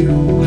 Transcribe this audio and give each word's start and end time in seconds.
you. 0.00 0.39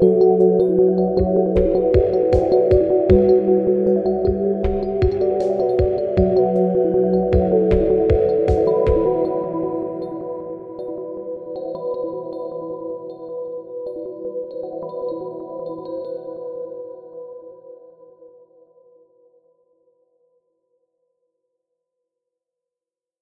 Música 0.00 0.57